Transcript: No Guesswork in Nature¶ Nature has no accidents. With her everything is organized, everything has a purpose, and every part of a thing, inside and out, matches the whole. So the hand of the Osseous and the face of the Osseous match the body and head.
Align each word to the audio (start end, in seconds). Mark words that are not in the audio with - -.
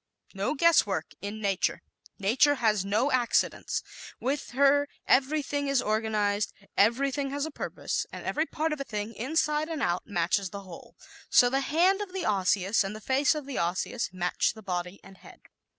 No 0.33 0.55
Guesswork 0.55 1.11
in 1.21 1.39
Nature¶ 1.39 1.83
Nature 2.19 2.55
has 2.55 2.83
no 2.83 3.11
accidents. 3.11 3.83
With 4.19 4.49
her 4.53 4.87
everything 5.07 5.67
is 5.67 5.79
organized, 5.79 6.53
everything 6.75 7.29
has 7.29 7.45
a 7.45 7.51
purpose, 7.51 8.07
and 8.11 8.25
every 8.25 8.47
part 8.47 8.73
of 8.73 8.81
a 8.81 8.83
thing, 8.83 9.13
inside 9.13 9.69
and 9.69 9.83
out, 9.83 10.07
matches 10.07 10.49
the 10.49 10.61
whole. 10.61 10.95
So 11.29 11.51
the 11.51 11.59
hand 11.61 12.01
of 12.01 12.13
the 12.13 12.25
Osseous 12.25 12.83
and 12.83 12.95
the 12.95 12.99
face 12.99 13.35
of 13.35 13.45
the 13.45 13.59
Osseous 13.59 14.09
match 14.11 14.53
the 14.55 14.63
body 14.63 14.99
and 15.03 15.17
head. 15.19 15.41